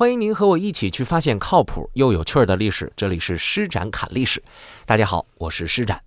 [0.00, 2.90] 欢迎您和我一起去发现靠谱又有趣的历史。
[2.96, 4.42] 这里是施展侃历史。
[4.86, 6.02] 大家好，我是施展。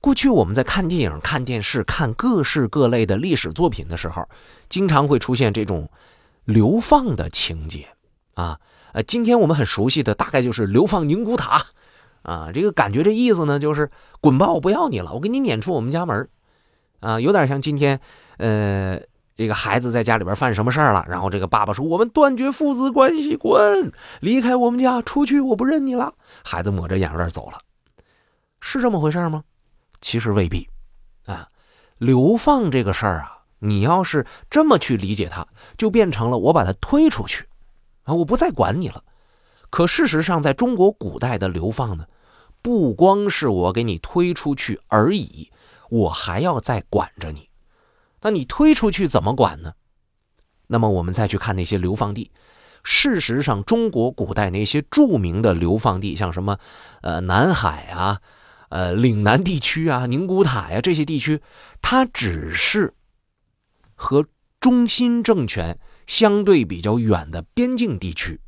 [0.00, 4.28] 过去我们在看电影、看电视、看各式各类的历史作品的时候，
[4.68, 5.88] 经常会出现这种
[6.44, 7.86] 流放的情节
[8.34, 8.58] 啊。
[8.90, 11.66] 呃，今天我们很熟悉的大概就是流放宁古塔
[12.22, 12.50] 啊。
[12.52, 13.88] 这个感觉这意思呢，就是
[14.20, 16.28] 滚吧，我不要你了，我给你撵出我们家门
[16.98, 18.00] 啊，有点像今天
[18.38, 19.00] 呃。
[19.36, 21.04] 这个孩子在家里边犯什么事儿了？
[21.08, 27.58] 然后这个爸爸说：“我们断绝父子关系，滚，离开我们家，出去，我不认你了。”孩子抹着眼泪走了，
[28.60, 29.44] 是这么回事吗？
[30.00, 30.66] 其实未必，
[31.26, 31.48] 啊，
[31.98, 37.44] 流放这个事儿啊，你要是这么去理解它，就变成了我把他推出去，
[38.04, 39.02] 啊，我不再管你了。
[39.68, 42.06] 可事实上，在中国古代的流放呢，
[42.62, 45.50] 不光是我给你推出去而已，
[45.90, 47.45] 我还要再管着你。
[48.26, 49.74] 那你推出去怎么管呢？
[50.66, 52.32] 那么我们再去看那些流放地，
[52.82, 56.58] 事实上，中国古代那些著名的流放地，像什么，
[57.02, 58.20] 呃，南海啊，
[58.68, 61.40] 呃，岭南地区啊，宁古塔呀这些地区，
[61.80, 62.94] 它只是
[63.94, 64.26] 和
[64.58, 68.40] 中心政权相对比较远的边境地区，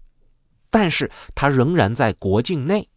[0.71, 2.89] 但是它仍然在国境内，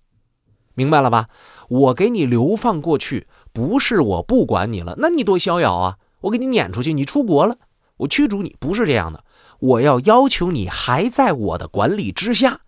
[0.73, 1.29] 明白了吧？
[1.69, 5.97] 我给你流放过去，不是我不管你了，那你多逍遥啊！
[6.21, 7.57] 我给你撵出去，你出国了，
[7.97, 9.23] 我驱逐你，不是这样的。
[9.59, 12.61] 我要要求你还在我的管理之下，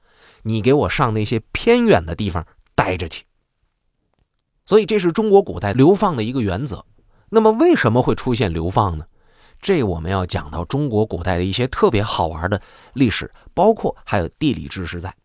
[0.44, 2.46] 你给我上那些偏远的地方
[2.76, 3.24] 待着去。
[4.66, 6.86] 所以这是中国古代流放的一个原则。
[7.30, 9.06] 那么为什么会出现流放呢？
[9.60, 12.62] 这我们要讲到中国古代的一些特别好玩的
[12.94, 15.16] 历史，包括还有地理知识在。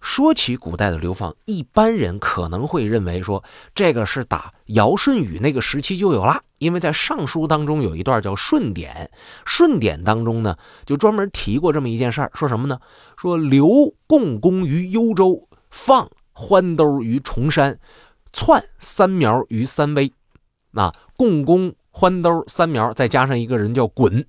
[0.00, 3.42] 说起古代的流放，一般人可能会认为说
[3.74, 9.10] 这个是打尧舜禹那个时期就有了，因为在《尚书》当中有一段叫《舜典》，
[9.50, 12.78] 《舜典》当中呢就专门提过这么一件事儿，说什么呢？
[13.16, 17.76] 说刘共工于幽州，放欢兜于崇山，
[18.32, 20.12] 窜三苗于三危。
[20.70, 24.24] 那共工、欢兜、三苗，再加上一个人叫鲧，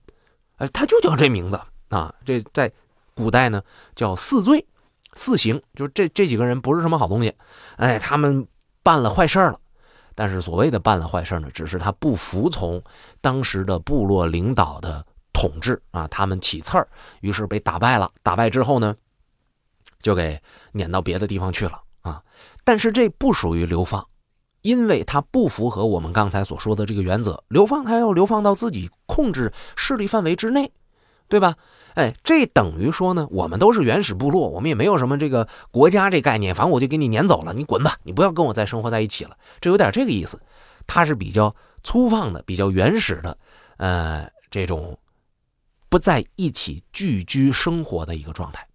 [0.57, 2.13] 哎，他就叫这名字啊。
[2.25, 2.71] 这在
[3.13, 3.61] 古代呢
[3.95, 4.65] 叫四罪。
[5.13, 7.31] 四刑就是这这几个人不是什么好东西，
[7.77, 8.47] 哎，他们
[8.81, 9.59] 办了坏事了，
[10.15, 12.81] 但是所谓的办了坏事呢，只是他不服从
[13.21, 16.87] 当时的部落领导的统治啊，他们起刺儿，
[17.21, 18.11] 于是被打败了。
[18.21, 18.95] 打败之后呢，
[20.01, 20.39] 就给
[20.71, 22.21] 撵到别的地方去了啊。
[22.63, 24.07] 但是这不属于流放，
[24.61, 27.43] 因为他不符合我们刚才所说的这个原则。
[27.47, 30.71] 流放他要流放到自己控制势力范围之内，
[31.27, 31.55] 对吧？
[31.95, 40.41] 哎，这等于说呢，我们都是原始部落，我们也没有什么这个国家这概念，反正我就给你撵走了，你滚吧，你不要跟我再生活在一起了，这有点这个意思。
[40.85, 43.37] 它是比较粗放的，比较原始的，
[43.77, 44.97] 呃，这种
[45.89, 48.67] 不在一起聚居生活的一个状态。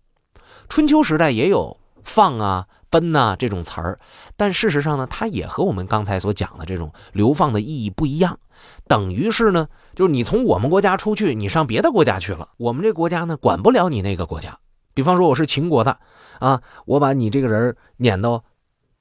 [0.68, 1.76] 春秋时代也有
[2.08, 4.00] 放啊、奔呐这种词儿，
[4.34, 8.40] 但事实上呢，它也和我们刚才所讲的这种流放的意义不一样。
[8.88, 12.48] 等于是呢，就是你从我们国家出去，你上别的国家去了。
[12.56, 14.58] 我们这国家呢，管不了你那个国家。
[14.94, 15.98] 比方说我是秦国的，
[16.40, 18.42] 啊，我把你这个人撵到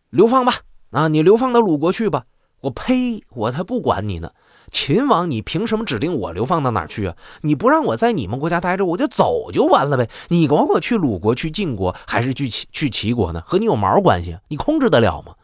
[0.10, 0.54] 流放吧，
[0.92, 2.26] 啊，你流放到鲁国去吧。
[2.62, 4.32] 我呸，我才不管你呢！
[4.72, 7.16] 秦王，你凭什么指定我流放到哪儿去啊？
[7.42, 10.10] 你不让我在你们国家待着，我就走就完了呗。
[10.28, 13.42] 你管我去鲁国、去晋国，还是去齐去齐国呢？
[13.46, 14.38] 和你有毛关系？
[14.50, 15.36] 你控制得了吗？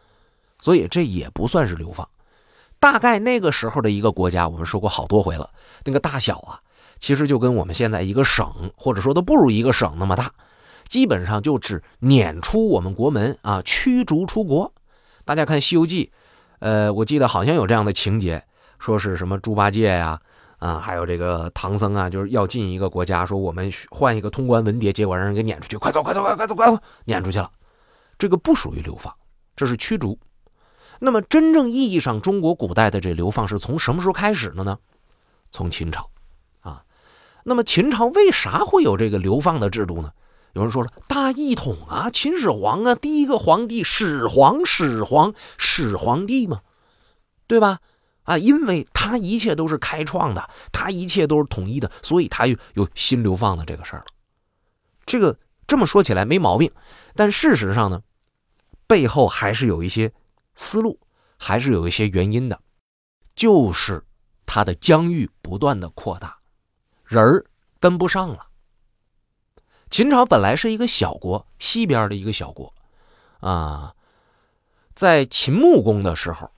[0.60, 2.08] 所以这也不算是流放。
[2.78, 5.48] 大概那个时候的一个国家，我们说过好多回了，
[5.84, 6.60] 那个大小啊，
[6.98, 10.30] 其实就跟我们现在一个省，或者说都不如一个省那么大，
[10.86, 14.70] 基本上就只撵出我们国门啊，驱逐出国。
[15.24, 16.12] 大家看《西游记》，
[16.64, 18.42] 呃，我记得好像有这样的情节，
[18.78, 20.18] 说是什么猪八戒呀，
[20.56, 27.50] 啊，还有这个唐僧啊，就是要进一个国家，说我们换一个通关文牒，结果让人给撵出去，快走快走快快走快走，撵出去了。
[28.16, 29.14] 这个不属于流放，
[29.54, 30.18] 这是驱逐。
[31.00, 34.78] 那么，真正意义上，中国古代的这流放是从什么时候开始的呢？
[35.50, 36.08] 从秦朝，
[36.60, 36.82] 啊，
[37.44, 40.10] 那么秦朝为啥会有这个流放的制度呢？
[40.54, 46.62] 有人说了，大一统啊，秦始皇啊，第一个皇帝始皇，始皇，始皇帝嘛，
[47.46, 47.80] 对吧？
[48.22, 54.06] 啊，因为他一切都是开创的，他一切都是统一的，所以他有有新流放的这个事儿了。
[55.04, 56.70] 这个这么说起来没毛病，
[57.14, 58.02] 但事实上呢，
[58.86, 60.12] 背后还是有一些。
[60.56, 61.00] 思路
[61.36, 62.60] 还是有一些原因的，
[63.34, 64.04] 就是
[64.46, 66.38] 他的疆域不断的扩大，
[67.04, 67.44] 人儿
[67.80, 68.46] 跟不上了。
[69.94, 72.74] 秦朝本来是一个小国，西边的一个小国，
[73.38, 73.94] 啊，
[74.92, 76.50] 在秦穆公的时候，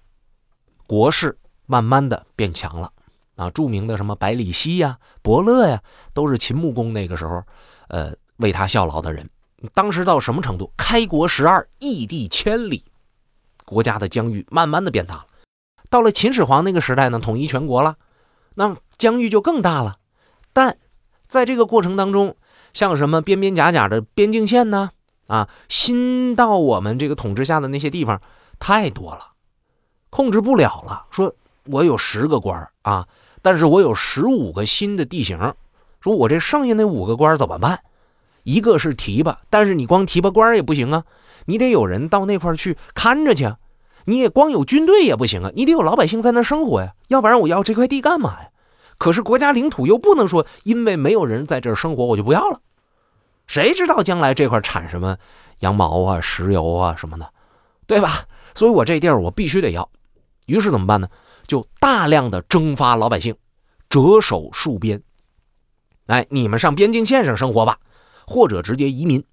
[0.87, 1.37] 国势
[1.67, 2.91] 慢慢的变强了，
[3.35, 5.83] 啊，著名的什么百里奚呀、伯乐呀，
[6.15, 7.43] 都是秦穆公那个时候，
[7.89, 9.29] 呃，为他效劳的人。
[9.75, 10.73] 当时到什么程度？
[10.75, 12.83] 开国十二，异地千里，
[13.67, 15.27] 国家的疆域慢慢的变大了。
[15.91, 17.99] 到了秦始皇那个时代呢，统一全国了，
[18.55, 19.99] 那疆域就更大了。
[20.55, 20.79] 但
[21.29, 22.35] 在这个过程当中，
[22.77, 24.91] 像什么边边角角的边境线呢？
[25.29, 28.21] 啊，新到我们这个统治下的那些地方
[28.59, 29.33] 太多了，
[30.11, 31.07] 控制不了了。
[31.11, 31.35] 说
[31.65, 33.09] 我有十个官啊，
[33.41, 35.55] 但是我有十五个新的地形，
[36.03, 37.81] 说我这剩下那五个官怎么办？
[38.43, 41.05] 一个是提拔，但是你光提拔官也不行啊，
[41.47, 43.55] 你得有人到那块去看着去。
[44.05, 48.51] 你也光有军队也不行啊，你得有老百姓在那生活呀，要不然我要这块地干嘛呀？
[48.99, 52.61] 可是国家领土又不能说因为没有人在这儿生活我就不要了，
[53.47, 55.17] 谁知道将来这块产什么
[55.61, 57.33] 羊毛啊、石油啊什么的，
[57.87, 58.27] 对吧？
[58.55, 59.89] 所以我这地儿我必须得要。
[60.47, 61.09] 于是怎么办呢？
[61.47, 63.37] 就大量的征发老百姓，
[63.89, 65.03] 折手戍边。
[66.07, 67.79] 哎，你们上边境线上生活吧。
[68.29, 69.25] 或者直接移民，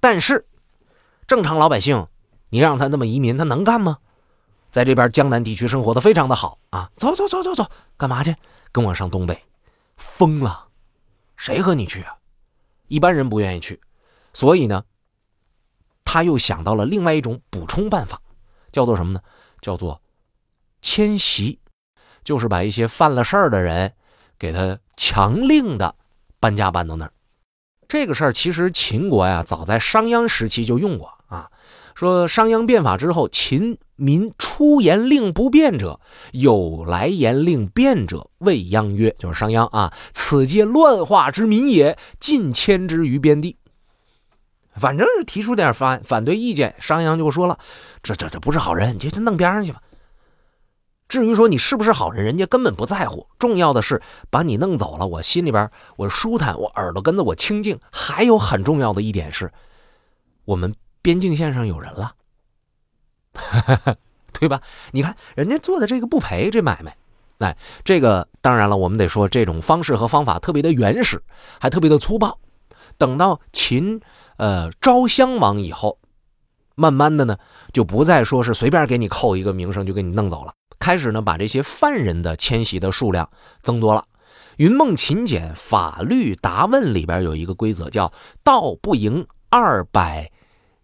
[0.00, 0.46] 但是
[1.26, 2.06] 正常老百姓，
[2.48, 3.98] 你让他那么移民，他能干吗？
[4.70, 7.66] 在这边江南地区生活的非常的好啊，走走走走走，
[7.98, 8.34] 干嘛去？
[8.72, 9.44] 跟我上东北，
[9.96, 10.68] 疯了，
[11.36, 12.16] 谁和你去啊？
[12.88, 13.80] 一般人不愿意去，
[14.32, 14.84] 所以呢，
[16.04, 18.20] 他又想到了另外一种补充办法，
[18.70, 19.20] 叫做什么呢？
[19.60, 20.00] 叫做
[20.80, 21.58] 迁徙，
[22.22, 23.94] 就是把一些犯了事儿的人，
[24.38, 25.96] 给他强令的
[26.38, 27.12] 搬家搬到那儿。
[27.88, 31.50] 这个事儿其实秦国呀，早在商鞅时期就用过啊。
[31.94, 35.98] 说商鞅变法之后，秦民出言令不变者，
[36.32, 43.56] 有来言令变者，未央曰：“就是商鞅啊，此皆乱化之民也，尽迁之于边地。”
[44.76, 47.58] 反正是提出点反反对意见，商鞅就说了
[48.02, 49.80] ：“这这这不是好人，你就弄边上去吧。”
[51.08, 53.26] 至于说你是不是好人，人家根本不在乎。
[53.38, 57.78] 重要的是把你弄走了，我心里边我舒坦，我耳朵根子我清净。
[57.92, 59.50] 还有很重要的一点是，
[60.44, 62.12] 我们边境线上有人了，
[64.38, 64.60] 对吧？
[64.92, 66.96] 你看人家做的这个不赔这买卖，
[67.38, 71.22] 哎，这个当然了，我们得说这种方式和方法特别的原始，
[71.58, 72.38] 还特别的粗暴。
[72.98, 74.00] 等到秦
[74.36, 75.98] 呃昭襄王以后，
[76.74, 77.38] 慢慢的呢，
[77.72, 80.52] 就不再说是随便给你扣一个名声就给你弄走了。
[80.78, 83.28] 开始呢，把这些犯人的迁徙的数量
[83.62, 84.04] 增多了。
[84.56, 88.12] 云梦秦简法律答问里边有一个规则，叫
[88.44, 90.30] “道不盈二百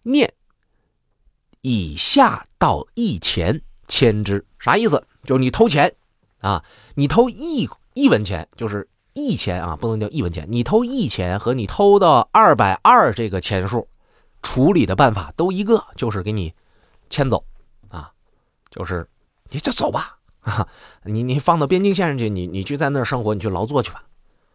[0.03, 0.33] 念，
[1.63, 4.45] 以下到一钱迁之”。
[4.61, 5.03] 啥意思？
[5.23, 5.95] 就是你偷钱
[6.41, 6.63] 啊，
[6.93, 10.45] 你偷一一文钱，就是一钱啊，不能叫一文钱。
[10.47, 13.87] 你偷一钱和你偷到二百二这个钱数，
[14.43, 16.53] 处理的办法都一个，就是给你
[17.09, 17.43] 迁走
[17.89, 18.11] 啊，
[18.69, 19.09] 就是。
[19.49, 20.67] 你就走吧， 啊，
[21.03, 24.03] 你你放到边境线上去，你你去在那儿生活，你去劳作去吧，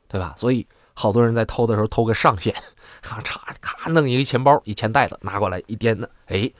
[0.08, 0.34] 对吧？
[0.36, 2.52] 所以好多人在偷的时候偷个上限，
[3.00, 6.50] 咔嚓咔弄一个钱包一钱袋子拿过来一掂呢，哎，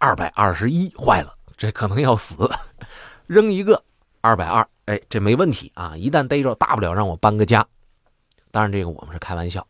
[0.00, 2.50] 二百二十一坏了，这可能要死，
[3.28, 3.84] 扔一个
[4.22, 7.64] 二百二，哎，这没问题啊，一旦逮着，大不了让我搬个家。
[8.50, 9.66] 当然这个我们是开玩笑，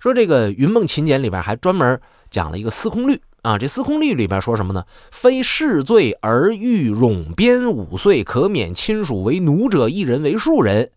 [0.00, 3.22] 说这个《云梦秦简》里边还专门讲了一个司空律。
[3.42, 4.84] 啊，这司空律里边说什么呢？
[5.10, 10.90] 非世罪而欲冗边五岁，可免亲属为奴者一人为庶人。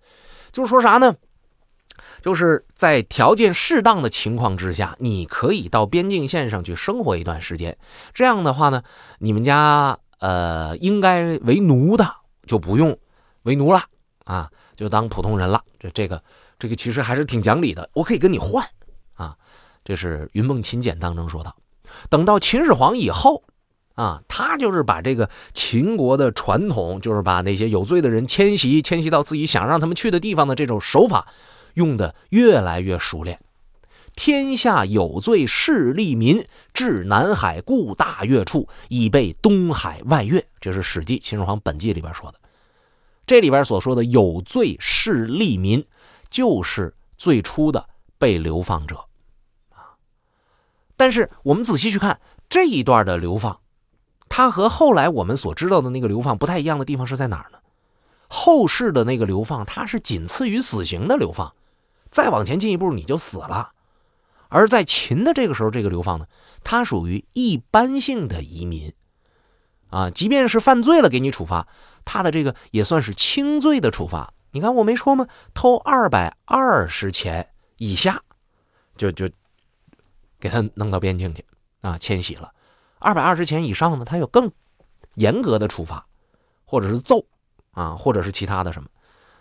[0.52, 1.16] 就是说啥呢？
[2.26, 7.78] 就是在条件适当的情况之下，你可以到边境线上去生活一段时间。
[8.16, 8.82] 这样的话呢，
[9.20, 12.16] 你们家呃应该为奴的
[12.48, 12.98] 就不用
[13.44, 13.84] 为奴了
[14.24, 15.62] 啊，就当普通人了。
[15.80, 16.24] 这这个
[16.58, 17.88] 这个其实还是挺讲理的。
[17.94, 18.68] 我可以跟你换
[19.14, 19.38] 啊，
[19.84, 21.54] 这是《云梦秦简》当中说的。
[22.10, 23.44] 等到秦始皇以后，
[23.94, 31.28] 啊，他就是把这个秦国的传统，就是把那些有罪的人迁徙，迁徙到自己想让他们去的地方的这种手法，
[31.76, 33.40] 用的越来越熟练。
[34.16, 40.46] 天下有罪势利民，至南海故大越处，以备东海外越。
[40.60, 42.40] 这是《史记·秦始皇本纪》里边说的。
[43.26, 45.86] 这里边所说的有罪势利民，
[46.30, 49.06] 就是最初的被流放者
[49.72, 50.00] 啊。
[50.96, 53.60] 但是我们仔细去看这一段的流放，
[54.30, 57.58] 它和后来我们所知道的那个流放不太一样的地方是在哪儿呢？
[58.30, 61.54] 后世的那个流放，它是仅次于死刑的流放，
[62.16, 63.74] 再往前进一步你就死了。
[64.48, 66.28] 而在秦的这个时候，这个流放呢，
[66.64, 68.94] 它属于一般性的移民，
[69.90, 71.68] 啊，即便是犯罪了给你处罚，
[72.06, 74.34] 他的这个也算是轻罪的处罚。
[74.52, 75.28] 你看我没说吗？
[75.54, 78.24] 偷二百二十钱以下，
[78.96, 79.30] 就就。
[80.38, 81.44] 给他弄到边境去，
[81.82, 82.54] 啊，迁徙了。
[83.00, 84.52] 二百二十钱以上呢，他有更
[85.16, 86.06] 严格的处罚，
[86.66, 87.26] 或者是揍，
[87.72, 88.90] 啊，或者是其他的什么。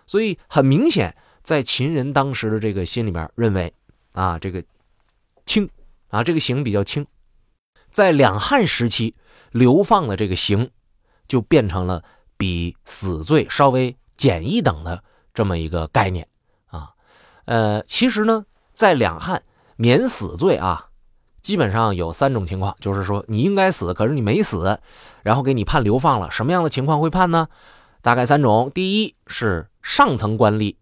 [0.07, 1.15] 所以很明显，
[1.45, 3.73] 在秦人当时的这个心里边认为，
[4.13, 4.65] 啊，这个
[5.45, 5.69] 轻
[6.09, 7.07] 啊，这个刑比较轻。
[7.91, 9.15] 在两汉时期，
[9.53, 10.71] 流放的这个刑
[11.29, 12.03] 就变成了
[12.39, 16.27] 比死罪稍微减一等的这么一个概念
[16.67, 16.91] 啊。
[17.45, 19.43] 呃，其实呢，在两汉
[19.77, 20.89] 免死罪啊，
[21.43, 24.81] 基本上有三种情况，就是说你应该死，可是你没死，
[25.23, 26.31] 然后给你判流放了。
[26.31, 27.49] 什么样的情况会判呢？
[28.01, 28.73] 大概三种。
[28.75, 30.77] 第一是上层官吏，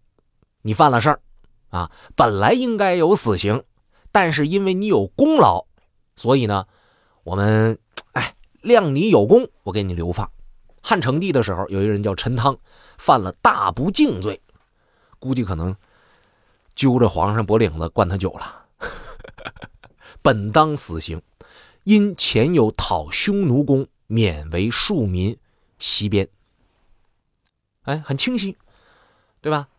[0.63, 1.21] 你犯了事儿
[1.69, 3.63] 啊，本来应该有死刑，
[4.11, 5.67] 但是因为你有功劳，
[6.15, 6.65] 所以呢。
[7.25, 7.79] 我们
[8.11, 10.29] 哎，量你有功，我给你流放。
[10.81, 12.57] 汉成帝的时候，有一个人叫陈汤，
[12.97, 14.41] 犯了大不敬罪，
[15.19, 15.73] 估计可能
[16.75, 18.65] 揪着皇上脖领子灌他酒了，
[20.21, 21.21] 本当死刑，
[21.85, 25.37] 因前有讨匈奴功，免为庶民
[25.79, 26.27] 西边。
[27.83, 28.57] 哎，很清晰，
[29.39, 29.69] 对吧？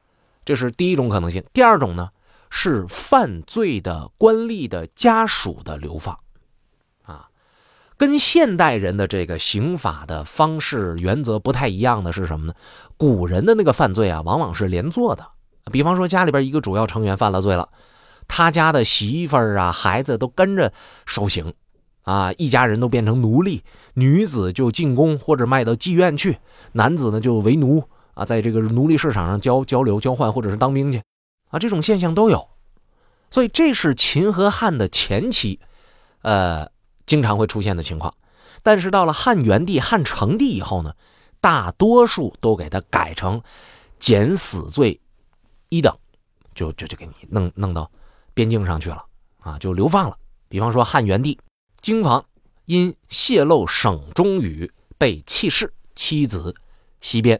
[0.44, 1.42] 这是第一种可能性。
[1.52, 2.10] 第二种呢，
[2.50, 6.18] 是犯罪的官吏的家属的流放。
[7.04, 7.28] 啊
[7.96, 12.54] 跟现代人的这个刑法的方式原则不太一样的是什么呢？
[12.96, 15.24] 古人的那个犯罪啊，往往是连坐的。
[15.70, 17.68] 比方说，家里边一个主要成员犯了罪了，
[18.26, 20.72] 他家的媳妇儿啊、孩子都跟着
[21.06, 21.54] 受刑，
[22.02, 23.62] 啊，一家人都变成奴隶，
[23.94, 26.38] 女子就进宫或者卖到妓院去，
[26.72, 31.02] 男子呢就为奴啊，在这个奴隶市场上交交流、交换或者是当兵去，
[31.50, 32.48] 啊，这种现象都有。
[33.30, 35.60] 所以这是秦和汉的前期，
[36.22, 36.72] 呃。
[37.06, 38.14] 经常会出现的情况，
[38.62, 40.94] 但是到了汉元帝、汉成帝以后呢，
[41.38, 43.42] 大多数都给他改成
[43.98, 44.98] 减死罪
[45.68, 45.94] 一等，
[46.54, 47.90] 就就就给你弄弄到
[48.32, 49.04] 边境上去了
[49.40, 50.16] 啊，就流放了。
[50.48, 51.38] 比方说汉元帝
[51.82, 52.24] 京房
[52.64, 56.54] 因泄露省中语被弃市，妻子
[57.02, 57.38] 西边，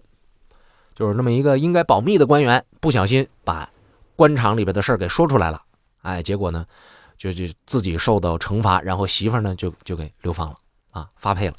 [0.94, 3.68] 就是那么一个应该保密的官员，不小心把
[4.16, 5.62] 官场里边的事给说出来了，
[6.02, 6.64] 哎，结果呢？
[7.16, 10.56] 就就自己受到惩罚，然后媳妇呢就就给流放了
[10.90, 11.54] 啊，发配了。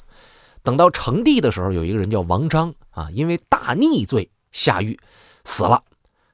[0.62, 4.96] 等到成帝的时候，有一个人叫王章啊，因为大逆罪下狱
[5.44, 5.82] 死了，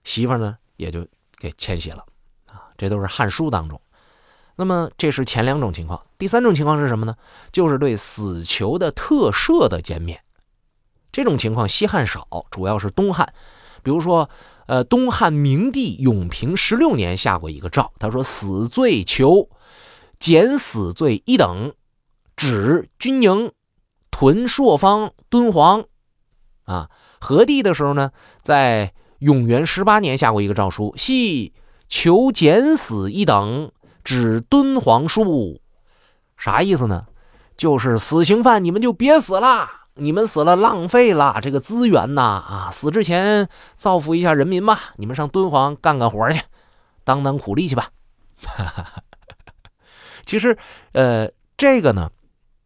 [0.02, 1.06] 媳妇呢也就
[1.38, 2.04] 给迁徙了
[2.46, 2.66] 啊。
[2.76, 3.80] 这都是汉书当中。
[4.56, 7.14] 那么这是前两种情况，第三种情况是什么呢？
[7.52, 10.20] 就是对死囚的特赦的减免。
[11.12, 13.32] 这种情况西汉少，主要是东汉，
[13.84, 14.28] 比如说。
[14.66, 19.50] 呃，东汉明帝永平十六年下过一个诏，他说：“死罪囚
[20.20, 21.74] 减死罪一等，
[22.36, 23.52] 指军营、
[24.12, 25.84] 屯朔方、敦煌。”
[26.64, 26.88] 啊，
[27.20, 31.52] 和帝的时候呢，在永元十八年下过一个诏书，系
[31.88, 33.72] 求减死一等，
[34.04, 35.60] 指敦煌书。
[36.38, 37.06] 啥意思呢？
[37.56, 39.81] 就是死刑犯，你们就别死了。
[39.96, 42.22] 你们死了，浪费了这个资源呐！
[42.22, 44.94] 啊，死之前造福一下人民吧。
[44.96, 46.40] 你们上敦煌干干活去，
[47.04, 47.90] 当当苦力去吧。
[50.24, 50.56] 其实，
[50.92, 52.10] 呃，这个呢，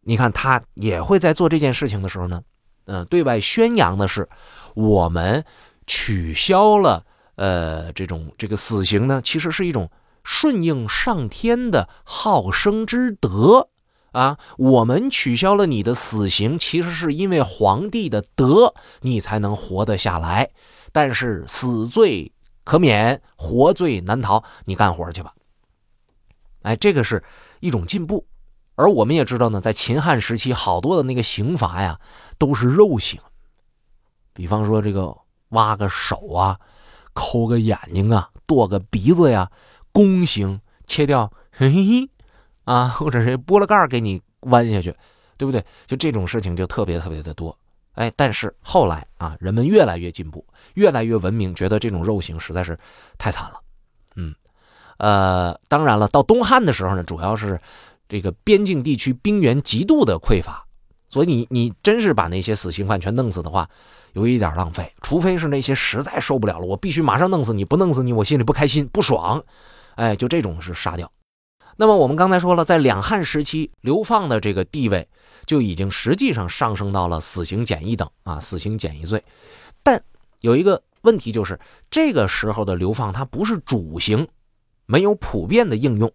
[0.01, 2.41] 你看他也会在做这件事情的时候呢，
[2.85, 4.27] 嗯，对外宣扬的是，
[4.73, 5.43] 我们
[5.85, 7.03] 取消了
[7.35, 9.91] 呃这种这个死刑呢，其实是一种
[10.23, 13.69] 顺应上天的好生之德。
[14.17, 20.49] 啊，我们取消了你的死刑，其实是因为皇帝的德，你才能活得下来。
[20.91, 22.31] 但是死罪
[22.63, 25.35] 可免，活罪难逃，你干活去吧。
[26.63, 27.23] 哎，这个是
[27.59, 28.25] 一种进步。
[28.73, 31.99] 而我们也知道呢，在秦汉时期，好多的那个刑罚呀，
[32.39, 33.21] 都是肉刑。
[34.33, 35.15] 比方说这个
[35.49, 36.59] 挖个手啊，
[37.13, 39.51] 抠个眼睛啊，剁个鼻子呀，
[39.91, 41.31] 宫刑切掉。
[41.51, 42.09] 嘿嘿嘿。
[42.67, 44.93] 啊， 或者是拨了盖给你弯下去，
[45.37, 45.63] 对不对？
[45.87, 47.57] 就这种事情就特别特别的多。
[47.93, 52.77] 哎，但是后来啊，人们越来越进步，越来越文明，觉得这种肉刑实在是
[53.17, 53.59] 太惨了。
[54.15, 54.35] 嗯，
[54.97, 57.59] 呃，当然了，到东汉的时候呢，主要是
[58.09, 60.63] 这个边境地区兵源极度的匮乏，
[61.09, 63.67] 所以你你真是把那些死刑犯全弄死的话，
[64.13, 64.93] 有一点浪费。
[65.01, 69.43] 除非是那些实在受不了了，我必须马上弄死你，不弄死你我心里不开心不爽。
[69.95, 71.11] 哎，就这种是杀掉。
[71.79, 75.07] 那么我们刚才说了，在两汉时期，流放的这个地位
[75.45, 79.23] 就已经实际上上升到了死刑减一等啊，死刑减一罪。
[79.83, 80.03] 但
[80.41, 81.59] 有一个问题就是，
[81.91, 84.27] 这个时候的流放它不是主刑，
[84.87, 86.11] 没有普遍的应用，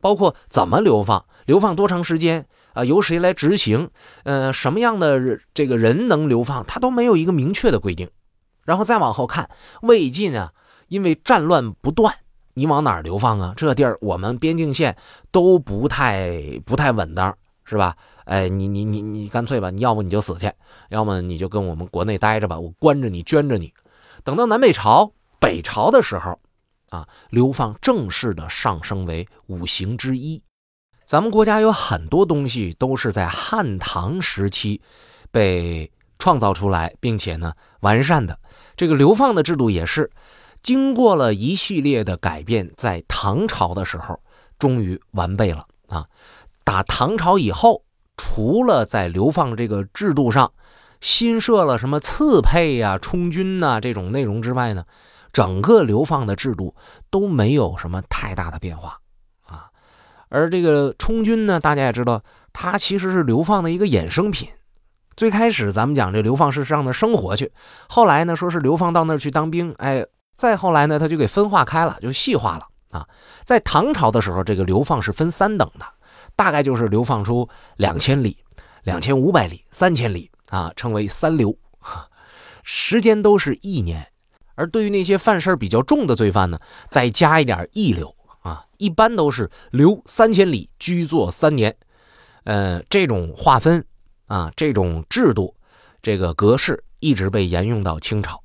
[0.00, 3.90] 包括怎么流放、流放多长时间啊，由谁来执行，
[4.22, 5.20] 呃，什么样的
[5.52, 8.10] 这个人能流放，它都没有一个明确的规定。
[8.64, 9.50] 然后再往后看，
[9.82, 10.54] 魏晋啊，
[10.88, 12.16] 因为战乱不断。
[12.54, 13.52] 你往哪儿流放啊？
[13.56, 14.96] 这地儿我们边境线
[15.30, 17.96] 都不太不太稳当，是吧？
[18.24, 20.50] 哎，你你你你干脆吧，你要么你就死去，
[20.88, 23.72] 要么你就跟我们国内待着吧，我关着你，圈着你。
[24.22, 26.38] 等到南北朝、北朝的时候，
[26.88, 30.42] 啊，流放正式的上升为五行之一。
[31.04, 34.80] 咱们国家有很多东西都是在汉唐时期
[35.30, 38.38] 被创造出来，并且呢完善的。
[38.74, 40.10] 这个流放的制度也是
[40.64, 44.18] 经过了一系列的改变，在唐朝的时候
[44.58, 46.06] 终于完备了啊。
[46.64, 47.84] 打唐朝以后，
[48.16, 50.50] 除了在流放这个制度上
[51.02, 54.86] 新设了什么赐配呀、充军呐这种内容之外呢，
[55.34, 56.74] 整个流放的制度
[57.10, 58.98] 都没有什么太大的变化
[59.46, 59.66] 啊。
[60.30, 62.22] 而这个充军呢，大家也知道，
[62.54, 64.48] 它其实是流放的一个衍生品。
[65.14, 67.52] 最开始咱们讲这流放是上那生活去，
[67.88, 70.04] 后来呢说是流放到那儿去当兵，哎，
[70.34, 73.08] 再后来呢他就给分化开了，就细化了啊。
[73.44, 75.86] 在唐朝的时候，这个流放是分三等的，
[76.36, 78.36] 大概就是流放出两千里、
[78.82, 81.56] 两千五百里、三千里啊，称为三流，
[82.62, 84.06] 时间都是一年。
[84.54, 88.14] 而对于那些犯事比较重的罪犯呢，再加一点一流。
[88.42, 91.74] 啊，一般都是留三千里，居坐三年，
[92.44, 93.82] 呃，这种划分
[94.26, 95.56] 啊，这种制度，
[96.02, 98.43] 这个格式一直被沿用到清朝。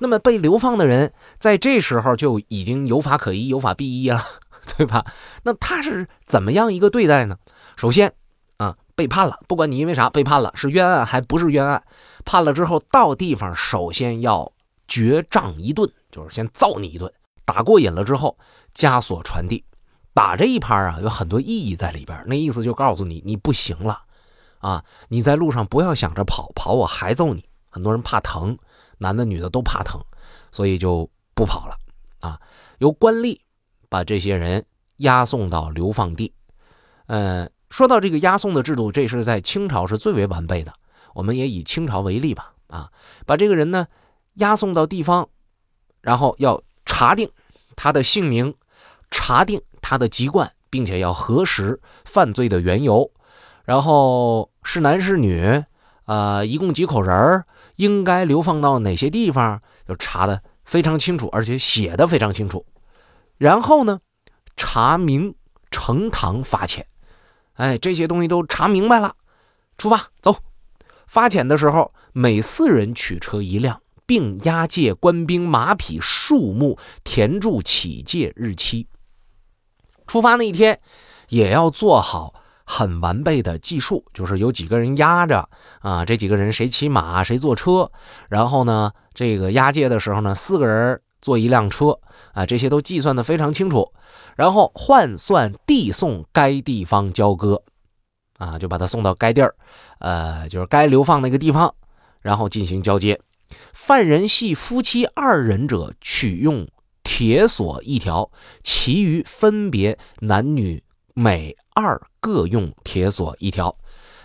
[0.00, 4.20] 那么被流放的人在这时候就已经有法可依，有法必依了，
[4.76, 5.06] 对吧？
[5.44, 7.38] 那他是怎么样一个对待呢？
[7.76, 8.12] 首先
[8.56, 11.82] 啊，被判了，不管你因为啥被判了，是冤案还不是冤案，
[12.24, 14.52] 判了之后到地方，首先要
[14.88, 17.12] 决杖一顿，就是先揍你一顿，
[17.44, 18.36] 打过瘾了之后。
[18.72, 19.64] 枷锁传递，
[20.14, 22.22] 打这一拍啊，有很多意义在里边。
[22.28, 24.02] 那意思就告诉你，你不行了，
[24.60, 27.44] 啊，你在路上不要想着跑，跑我还揍你。
[27.68, 28.56] 很多人怕疼，
[29.00, 30.00] 男的女的都怕疼，
[30.52, 31.74] 所以就不跑了。
[32.20, 32.40] 啊，
[32.78, 33.40] 由官吏
[33.88, 34.64] 把这些人
[34.98, 36.32] 押送到流放地。
[37.06, 40.72] 呃，说到这个押送的制度，这是在清朝是最为完备的。
[41.14, 42.52] 我们也以清朝为例吧。
[42.68, 42.92] 啊，
[43.26, 43.88] 把这个人呢
[44.34, 45.28] 押送到地方，
[46.02, 47.28] 然后要查定
[47.74, 48.54] 他的姓名。
[49.12, 53.10] 查定他的籍贯，并且要核实犯罪的缘由，
[53.64, 55.64] 然后是男是女，
[56.04, 57.44] 呃，一共几口人
[57.80, 62.66] 应该流放到哪些地方，就查的非常清楚，而且写的非常清楚。
[63.38, 64.00] 然后呢，
[64.54, 65.34] 查明
[65.70, 66.82] 呈堂发遣，
[67.54, 69.16] 哎，这些东西都查明白了，
[69.78, 70.36] 出发走。
[71.06, 78.88] 发遣的时候，每四人取车一辆，并押解官兵马匹数目，填注起借日期。
[80.06, 80.80] 出发那一天，
[81.30, 82.34] 也要做好
[82.70, 85.48] 很完备的计数，就是有几个人押着
[85.80, 87.90] 啊，这几个人谁骑马谁坐车，
[88.28, 91.98] 然后呢，这个押解的时候呢，四个人坐一辆车
[92.32, 93.92] 啊，这些都计算的非常清楚，
[94.36, 97.60] 然后换算递送该地方交割，
[98.38, 99.52] 啊，就把他送到该地儿，
[99.98, 101.74] 呃，就是该流放那个地方，
[102.22, 103.20] 然后进行交接。
[103.72, 106.68] 犯人系夫妻二人者，取用。
[107.02, 108.30] 铁锁一条，
[108.62, 110.80] 其余分别男女
[111.14, 113.74] 每二各用铁锁一条。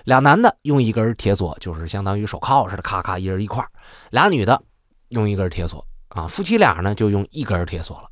[0.03, 3.65] 俩男的用一根铁锁，就是相当于手铐似的，咔咔一人一块
[4.11, 4.61] 俩女的
[5.09, 8.07] 用一根铁锁啊，夫妻俩呢就用一根铁锁了。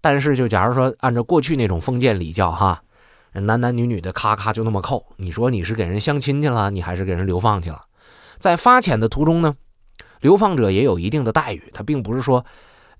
[0.00, 2.82] 但是就假如说按照过去那种封建礼教哈，
[3.32, 7.82] 男男女女的咔咔就那么扣，你说你是给人相亲去了，你还是给人流放去了？
[8.38, 9.54] 在发遣的途中呢，
[10.20, 12.44] 流放者也有一定的待遇，他并不是说。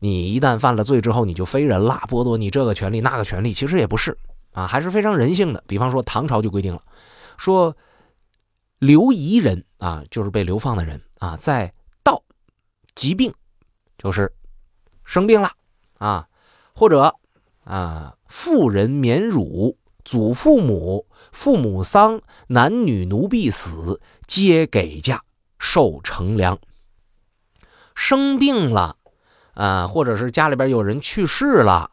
[0.00, 4.14] 你一旦犯了罪之后，你就非人了，剥夺你这个权利那个权利，其实也不是
[4.54, 5.62] 啊，还是非常人性的。
[5.66, 6.82] 比方说，唐朝就规定了，
[7.36, 7.76] 说
[8.78, 12.22] 流移人啊，就是被流放的人啊，在道
[12.94, 13.34] 疾病，
[13.98, 14.32] 就是
[15.04, 15.50] 生病了
[15.98, 16.26] 啊，
[16.74, 17.14] 或者
[17.64, 25.22] 啊，妇人免乳，祖父母、父母丧，男女奴婢死，皆给嫁，
[25.58, 26.58] 受乘粮。
[27.94, 28.96] 生病了。
[29.54, 31.88] 啊，或者是家里边有人去世了，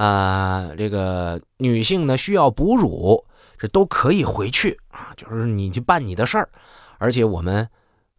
[0.00, 3.22] 啊，这个女性呢需要哺乳，
[3.58, 6.48] 这都可以回去啊，就是你去办你的事儿，
[6.96, 7.68] 而且我们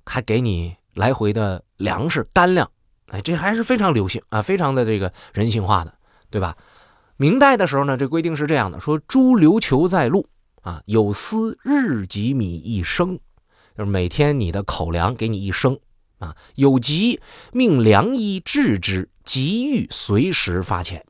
[0.05, 2.69] 还给你来回的粮食干粮，
[3.07, 5.91] 哎，这还是非常流行啊，非常的这个人性化的，
[6.29, 6.55] 对吧？
[7.17, 10.29] 明代的时候呢，这规定是这样的：说诸琉球在路
[10.61, 13.17] 啊，有司日给米一升，
[13.75, 15.79] 就是每天你的口粮给你一升。
[16.19, 17.19] 啊，有疾
[17.51, 21.01] 命良医治之，急欲随时发遣。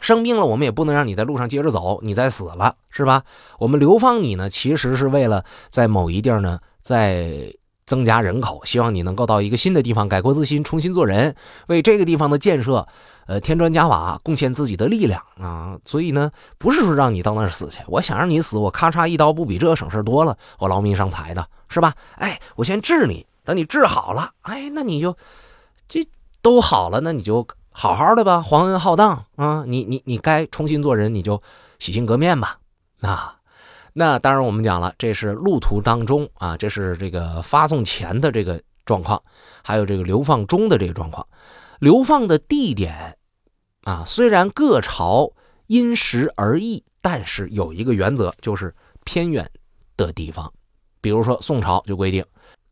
[0.00, 3.22] 生病了，我们也不能让你在路上接着走，你再死了，是吧？
[3.58, 7.52] 我们流放你呢，其实是为了在某一地儿呢再
[7.86, 11.34] 增加人口，希望你能够到一个新的地方改过自新，重新做人，
[11.68, 12.86] 为这个地方的建设，
[13.26, 15.78] 呃，添砖加瓦，贡献自己的力量啊。
[15.84, 21.94] 所以呢，不是说让你到那儿死去，我想让你死，我咔嚓一刀，不比这省事多了，我劳民伤财的，是吧？
[22.16, 23.26] 哎，我先治你。
[23.44, 25.16] 等你治好了，哎，那你就
[25.88, 26.06] 这
[26.42, 27.46] 都好了，那你就
[27.80, 29.62] 好好的吧，皇恩浩荡啊！
[29.64, 31.40] 你你你该重新做人，你就
[31.78, 32.58] 洗心革面吧，
[32.98, 33.36] 那
[33.92, 39.22] 那当然我们讲了，这是路途当中啊，这是这个发送前的这个状况，
[39.62, 41.24] 还有这个流放中的这个状况。
[41.78, 43.16] 流放的地点
[43.84, 45.30] 啊，虽然各朝
[45.68, 49.48] 因时而异，但是有一个原则，就是偏远
[49.96, 50.52] 的地方。
[51.00, 52.26] 比如说宋朝就规定，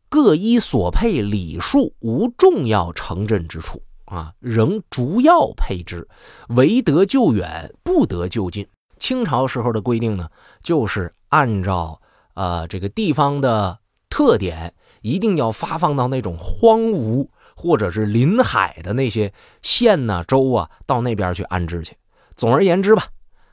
[0.09, 6.07] 各依所配礼数，无重要城镇之处啊，仍逐要配之，
[6.49, 8.67] 唯得就远，不得就近。
[8.97, 10.27] 清朝时候的规定呢，
[10.61, 12.01] 就是按照
[12.33, 17.29] 呃这个地方的特点，一定要发放到那种荒芜。
[17.59, 21.97] 或者是临海的那些县呐、州啊，到那边去安置去。
[22.35, 23.05] 总而言之吧，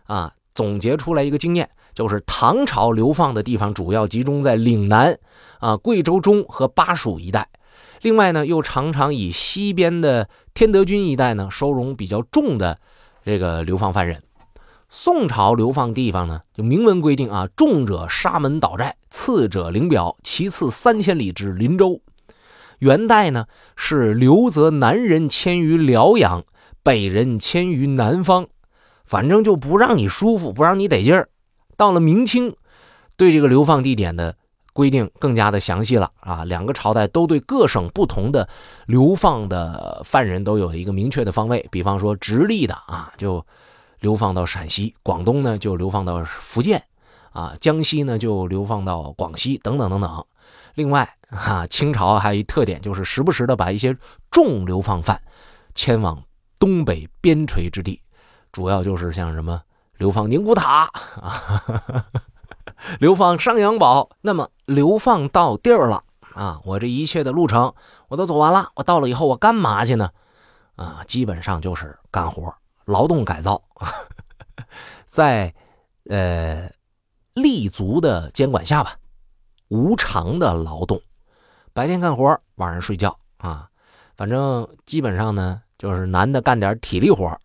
[0.05, 5.19] 啊，总结出来一个经验，就是唐朝流放的地方主要集中在岭南、
[5.59, 7.49] 啊贵州中和巴蜀一带。
[8.05, 12.79] 另外呢，又常常以西边的天德军一带呢收容比较重的
[13.25, 14.23] 这个流放犯人。
[14.91, 22.03] 宋朝流放地方呢，就明文规定啊，重者沙门岛寨，次者灵表，其次三千里之林州。
[22.81, 26.45] 元代呢是留则南人迁于辽阳，
[26.83, 28.49] 北人迁于南方，
[29.07, 31.31] 反正就不让你舒服，不让你得劲儿。
[31.75, 32.55] 到了明清，
[33.17, 34.37] 对这个流放地点的
[34.75, 36.45] 规定更加的详细了啊。
[36.45, 38.47] 两个朝代都对各省不同的
[38.85, 43.47] 流放的犯人都有一个明确的方位，比方说直隶的啊，就
[44.01, 46.85] 流放到陕西；广东呢就流放到福建，
[47.33, 50.27] 啊，江西呢就流放到广西，等等等等。
[50.75, 53.97] 另外，哈，清朝还有一特点，就是时不时的把一些
[54.31, 55.23] 重流放犯
[55.75, 56.23] 迁往
[56.59, 58.01] 东北边陲之地，
[58.53, 59.63] 主要就是像什么
[59.97, 62.05] 流放宁古塔啊，
[63.01, 64.11] 流放上阳堡。
[64.21, 67.75] 那么流放到地儿了啊，我这一切的路程
[68.09, 70.11] 我都走完了，我到了以后我干嘛去呢？
[70.77, 73.63] 啊，基本上就是干活、劳动改造，
[75.07, 75.55] 在
[76.09, 76.71] 呃
[77.35, 78.95] 立足的监管下吧。
[79.69, 81.01] 无偿的劳动，
[81.73, 83.69] 白天干活，晚上睡觉啊。
[84.17, 87.37] 反正基本上呢，就是男的干点体力活，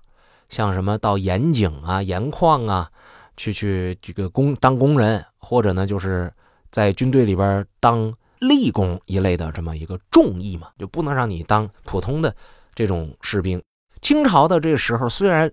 [0.49, 2.91] 像什么到盐井啊、盐矿啊，
[3.39, 6.29] 去去这个工当工人，或者呢，就是
[6.71, 12.35] 在军队里边当力工一类的这么一个重役嘛，就不能让你当普通的
[12.75, 13.63] 这种士兵。
[14.01, 15.49] 清朝的这个时候，虽然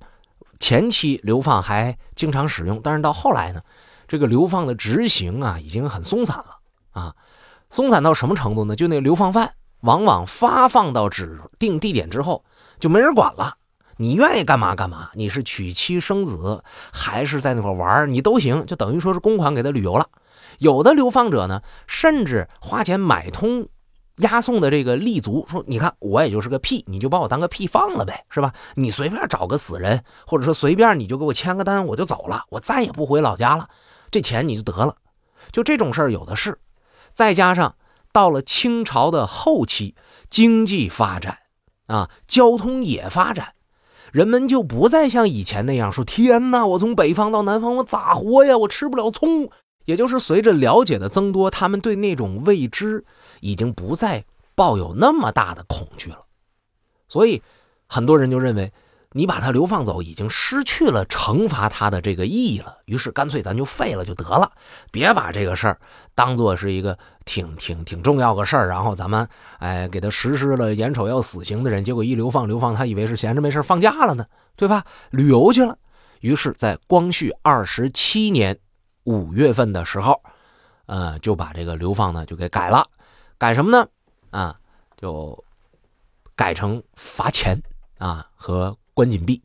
[0.59, 3.63] 前期流放还经常使用，但是到后来呢，
[4.09, 6.59] 这个流放的执行啊，已经很松散了。
[6.91, 7.15] 啊，
[7.71, 8.75] 松散到什么程度呢？
[8.75, 12.45] 就那流放犯，往往发放到指定地点之后，
[12.81, 13.57] 就没人管了。
[13.99, 20.09] 你愿意干嘛干嘛，你是娶妻生子，还是在那块玩你都行，就等于说是公款给他旅游了。
[20.59, 23.69] 有的流放者呢，甚至花钱买通
[24.19, 28.53] 押送的这个立足，说你看我也就是个屁，你就把我当个屁放了呗，是吧？
[28.75, 33.69] 你随便找个死人，或者说随便你就给我签个单，我就走了，我再也不回老家了，
[34.11, 34.97] 这钱你就得了。
[35.53, 36.59] 就这种事儿有的是。
[37.13, 37.77] 再加上
[38.13, 39.95] 到了清朝的后期，
[40.29, 41.39] 经济发展，
[41.87, 43.55] 啊，交通也发展，
[44.17, 48.57] 人们就不再像以前那样说：“天哪，我从北方到南方，我咋活呀？
[48.57, 49.51] 我吃不了葱。”
[49.85, 53.05] 也就是随着了解的增多，他们对那种未知
[53.41, 54.25] 已经不再
[54.55, 56.21] 抱有那么大的恐惧了。
[57.07, 57.43] 所以，
[57.87, 58.73] 很多人就认为。
[59.17, 62.77] 你把他流放走，已经失去了惩罚他的这个意义了。
[62.85, 64.53] 于是干脆咱就废了就得了，
[64.91, 65.81] 别把这个事儿
[66.15, 68.69] 当做是一个挺挺挺重要个事儿。
[68.69, 69.27] 然后咱们
[69.59, 74.85] 哎给他实施了眼瞅要死刑的人，结果一流放流放，他以为是闲着没事放假了呢，对吧？
[75.09, 75.79] 旅游去了。
[76.21, 78.59] 于是，在光绪二十七年
[79.05, 80.21] 五月份的时候，
[80.85, 82.87] 呃，就把这个流放呢就给改了，
[83.39, 83.89] 改什么呢？
[84.31, 84.55] 啊，
[84.95, 85.43] 就
[86.35, 87.59] 改成罚钱
[87.97, 88.77] 啊和。
[88.97, 89.43] 关禁闭，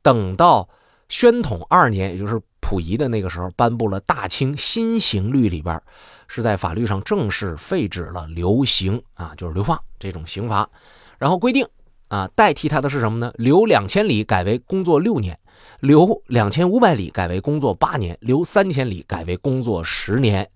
[0.00, 0.68] 等到
[1.08, 5.82] 宣统二年，也就是溥仪的那个时候，颁布了《大清新刑律》里边，
[6.28, 10.70] 是在法律上正式废止了流刑啊，就是流放这种刑罚，
[11.18, 11.66] 然后规定
[12.06, 13.32] 啊，代替他的是什么呢？
[13.34, 15.36] 留两千里改为工作六年，
[15.80, 20.48] 留两千五百里改为工作八年，留三千里改为工作十年。